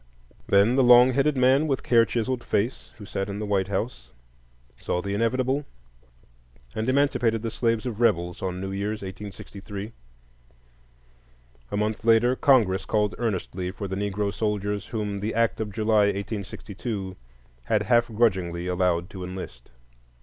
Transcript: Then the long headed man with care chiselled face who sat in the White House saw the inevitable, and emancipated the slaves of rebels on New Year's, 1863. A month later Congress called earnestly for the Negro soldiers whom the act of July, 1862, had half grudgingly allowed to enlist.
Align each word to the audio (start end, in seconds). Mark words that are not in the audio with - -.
Then 0.47 0.77
the 0.77 0.83
long 0.83 1.13
headed 1.13 1.37
man 1.37 1.67
with 1.67 1.83
care 1.83 2.07
chiselled 2.07 2.43
face 2.43 2.89
who 2.97 3.05
sat 3.05 3.29
in 3.29 3.37
the 3.37 3.45
White 3.45 3.67
House 3.67 4.09
saw 4.75 4.99
the 4.99 5.13
inevitable, 5.13 5.63
and 6.73 6.89
emancipated 6.89 7.43
the 7.43 7.51
slaves 7.51 7.85
of 7.85 8.01
rebels 8.01 8.41
on 8.41 8.59
New 8.59 8.71
Year's, 8.71 9.03
1863. 9.03 9.91
A 11.69 11.77
month 11.77 12.03
later 12.03 12.35
Congress 12.35 12.85
called 12.85 13.13
earnestly 13.19 13.69
for 13.69 13.87
the 13.87 13.95
Negro 13.95 14.33
soldiers 14.33 14.87
whom 14.87 15.19
the 15.19 15.35
act 15.35 15.61
of 15.61 15.71
July, 15.71 16.05
1862, 16.05 17.15
had 17.65 17.83
half 17.83 18.07
grudgingly 18.07 18.65
allowed 18.65 19.07
to 19.11 19.23
enlist. 19.23 19.69